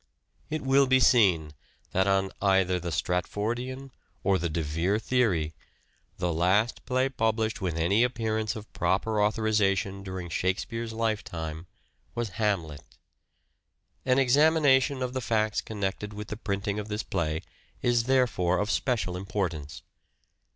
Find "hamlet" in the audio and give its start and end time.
12.41-12.81